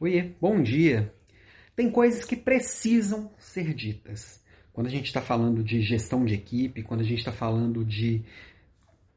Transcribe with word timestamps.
Oiê, 0.00 0.30
bom 0.40 0.62
dia. 0.62 1.12
Tem 1.74 1.90
coisas 1.90 2.24
que 2.24 2.36
precisam 2.36 3.32
ser 3.36 3.74
ditas. 3.74 4.40
Quando 4.72 4.86
a 4.86 4.90
gente 4.90 5.06
está 5.06 5.20
falando 5.20 5.60
de 5.60 5.82
gestão 5.82 6.24
de 6.24 6.34
equipe, 6.34 6.84
quando 6.84 7.00
a 7.00 7.04
gente 7.04 7.18
está 7.18 7.32
falando 7.32 7.84
de 7.84 8.22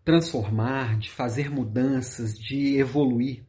transformar, 0.04 0.97
de 0.97 1.07
fazer 1.12 1.52
mudanças, 1.52 2.33
de 2.33 2.79
evoluir, 2.79 3.44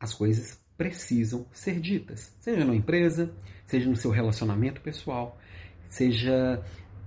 as 0.00 0.12
coisas 0.12 0.60
precisam 0.76 1.46
ser 1.52 1.78
ditas. 1.78 2.34
Seja 2.40 2.64
na 2.64 2.74
empresa, 2.74 3.32
seja 3.64 3.88
no 3.88 3.94
seu 3.94 4.10
relacionamento 4.10 4.80
pessoal, 4.80 5.38
seja 5.88 6.60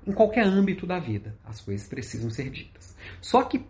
em 0.08 0.14
qualquer 0.14 0.46
âmbito 0.46 0.88
da 0.88 1.00
vida, 1.00 1.38
as 1.44 1.60
coisas 1.60 1.86
precisam 1.86 2.30
ser 2.30 2.50
ditas. 2.50 2.96
Só 3.20 3.44
que 3.44 3.66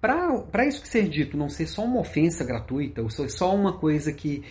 para 0.00 0.66
isso 0.66 0.80
que 0.80 0.88
ser 0.88 1.10
dito 1.10 1.36
não 1.36 1.50
ser 1.50 1.66
só 1.66 1.84
uma 1.84 2.00
ofensa 2.00 2.42
gratuita, 2.42 3.02
ou 3.02 3.10
só 3.10 3.54
uma 3.54 3.76
coisa 3.78 4.14
que 4.14 4.42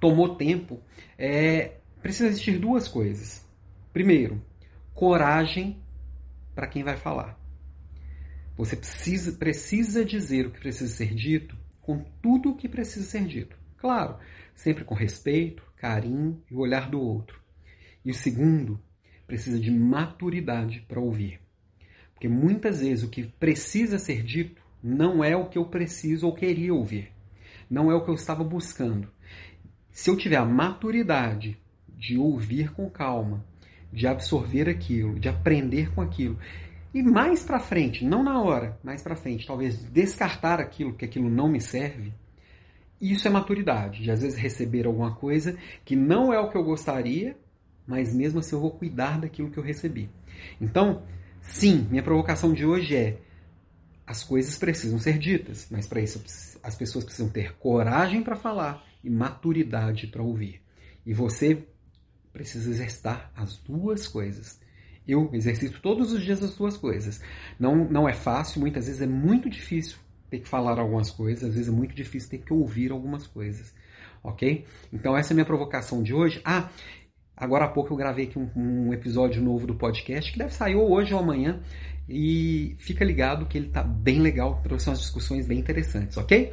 tomou 0.00 0.36
tempo, 0.36 0.80
é, 1.18 1.78
precisa 2.02 2.28
existir 2.28 2.58
duas 2.58 2.88
coisas. 2.88 3.44
Primeiro, 3.92 4.42
coragem 4.94 5.78
para 6.54 6.66
quem 6.66 6.82
vai 6.82 6.96
falar. 6.96 7.38
Você 8.56 8.76
precisa, 8.76 9.32
precisa 9.32 10.04
dizer 10.04 10.46
o 10.46 10.50
que 10.50 10.60
precisa 10.60 10.92
ser 10.92 11.14
dito 11.14 11.56
com 11.82 12.04
tudo 12.22 12.50
o 12.50 12.56
que 12.56 12.68
precisa 12.68 13.04
ser 13.04 13.24
dito. 13.26 13.56
Claro, 13.76 14.16
sempre 14.54 14.84
com 14.84 14.94
respeito, 14.94 15.62
carinho 15.76 16.42
e 16.50 16.54
o 16.54 16.60
olhar 16.60 16.90
do 16.90 17.00
outro. 17.00 17.40
E 18.04 18.10
o 18.10 18.14
segundo, 18.14 18.80
precisa 19.26 19.58
de 19.58 19.70
maturidade 19.70 20.84
para 20.88 21.00
ouvir. 21.00 21.40
Porque 22.14 22.28
muitas 22.28 22.80
vezes 22.80 23.04
o 23.04 23.10
que 23.10 23.24
precisa 23.24 23.98
ser 23.98 24.22
dito 24.22 24.62
não 24.82 25.22
é 25.22 25.36
o 25.36 25.48
que 25.48 25.58
eu 25.58 25.66
preciso 25.66 26.26
ou 26.26 26.34
queria 26.34 26.72
ouvir. 26.72 27.12
Não 27.68 27.90
é 27.90 27.94
o 27.94 28.04
que 28.04 28.10
eu 28.10 28.14
estava 28.14 28.44
buscando. 28.44 29.08
Se 29.96 30.10
eu 30.10 30.16
tiver 30.16 30.36
a 30.36 30.44
maturidade 30.44 31.58
de 31.88 32.18
ouvir 32.18 32.70
com 32.70 32.90
calma, 32.90 33.42
de 33.90 34.06
absorver 34.06 34.68
aquilo, 34.68 35.18
de 35.18 35.26
aprender 35.26 35.90
com 35.94 36.02
aquilo, 36.02 36.38
e 36.92 37.02
mais 37.02 37.42
para 37.42 37.58
frente, 37.58 38.04
não 38.04 38.22
na 38.22 38.38
hora, 38.38 38.78
mais 38.84 39.00
para 39.02 39.16
frente, 39.16 39.46
talvez 39.46 39.82
descartar 39.84 40.60
aquilo 40.60 40.92
que 40.92 41.06
aquilo 41.06 41.30
não 41.30 41.48
me 41.48 41.62
serve, 41.62 42.12
isso 43.00 43.26
é 43.26 43.30
maturidade, 43.30 44.02
de 44.02 44.10
às 44.10 44.20
vezes 44.20 44.38
receber 44.38 44.86
alguma 44.86 45.14
coisa 45.14 45.56
que 45.82 45.96
não 45.96 46.30
é 46.30 46.38
o 46.38 46.50
que 46.50 46.58
eu 46.58 46.62
gostaria, 46.62 47.34
mas 47.86 48.14
mesmo 48.14 48.40
assim 48.40 48.54
eu 48.54 48.60
vou 48.60 48.72
cuidar 48.72 49.18
daquilo 49.18 49.50
que 49.50 49.56
eu 49.56 49.64
recebi. 49.64 50.10
Então, 50.60 51.04
sim, 51.40 51.88
minha 51.90 52.02
provocação 52.02 52.52
de 52.52 52.66
hoje 52.66 52.94
é 52.94 53.18
as 54.06 54.22
coisas 54.22 54.58
precisam 54.58 54.98
ser 54.98 55.16
ditas, 55.16 55.68
mas 55.70 55.86
para 55.86 56.02
isso 56.02 56.22
as 56.62 56.74
pessoas 56.74 57.02
precisam 57.02 57.30
ter 57.30 57.54
coragem 57.54 58.22
para 58.22 58.36
falar 58.36 58.85
e 59.06 59.10
maturidade 59.10 60.08
para 60.08 60.22
ouvir. 60.22 60.60
E 61.06 61.14
você 61.14 61.64
precisa 62.32 62.68
exercitar 62.68 63.30
as 63.36 63.56
duas 63.58 64.08
coisas. 64.08 64.60
Eu 65.06 65.30
exercito 65.32 65.80
todos 65.80 66.12
os 66.12 66.22
dias 66.22 66.42
as 66.42 66.56
duas 66.56 66.76
coisas. 66.76 67.22
Não, 67.58 67.88
não 67.88 68.08
é 68.08 68.12
fácil, 68.12 68.60
muitas 68.60 68.86
vezes 68.86 69.00
é 69.00 69.06
muito 69.06 69.48
difícil 69.48 69.98
ter 70.28 70.40
que 70.40 70.48
falar 70.48 70.80
algumas 70.80 71.10
coisas, 71.10 71.44
às 71.44 71.54
vezes 71.54 71.68
é 71.68 71.72
muito 71.72 71.94
difícil 71.94 72.28
ter 72.28 72.38
que 72.38 72.52
ouvir 72.52 72.90
algumas 72.90 73.28
coisas. 73.28 73.72
Ok? 74.24 74.66
Então, 74.92 75.16
essa 75.16 75.32
é 75.32 75.34
a 75.34 75.36
minha 75.36 75.46
provocação 75.46 76.02
de 76.02 76.12
hoje. 76.12 76.40
Ah, 76.44 76.68
agora 77.36 77.66
há 77.66 77.68
pouco 77.68 77.92
eu 77.92 77.96
gravei 77.96 78.24
aqui 78.24 78.36
um, 78.36 78.50
um 78.56 78.92
episódio 78.92 79.40
novo 79.40 79.68
do 79.68 79.76
podcast 79.76 80.32
que 80.32 80.38
deve 80.38 80.52
sair 80.52 80.74
ou 80.74 80.90
hoje 80.90 81.14
ou 81.14 81.20
amanhã. 81.20 81.62
E 82.08 82.74
fica 82.80 83.04
ligado 83.04 83.46
que 83.46 83.56
ele 83.56 83.68
tá 83.68 83.84
bem 83.84 84.20
legal, 84.20 84.60
trouxe 84.62 84.88
umas 84.88 85.00
discussões 85.00 85.46
bem 85.46 85.60
interessantes, 85.60 86.16
ok? 86.16 86.52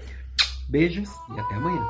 Beijos 0.69 1.09
e 1.36 1.39
até 1.39 1.56
amanhã. 1.56 1.83